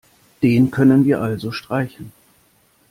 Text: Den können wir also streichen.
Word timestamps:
Den 0.41 0.71
können 0.71 1.05
wir 1.05 1.21
also 1.21 1.51
streichen. 1.51 2.11